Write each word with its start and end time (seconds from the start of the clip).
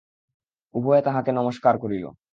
উভয়ে 0.75 1.01
তাঁহাকে 1.01 1.31
নমস্কার 1.31 1.73
করিল। 1.77 2.05